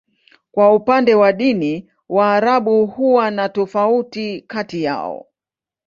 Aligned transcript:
Kwa 0.51 0.75
upande 0.75 1.15
wa 1.15 1.33
dini, 1.33 1.89
Waarabu 2.09 2.85
huwa 2.87 3.31
na 3.31 3.49
tofauti 3.49 4.41
kati 4.41 4.83
yao. 4.83 5.25